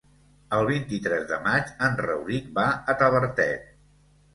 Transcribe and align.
El 0.59 0.69
vint-i-tres 0.69 1.29
de 1.33 1.39
maig 1.49 1.71
en 1.91 2.03
Rauric 2.03 2.51
va 2.59 2.69
a 2.97 3.01
Tavertet. 3.05 3.75